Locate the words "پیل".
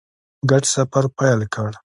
1.17-1.39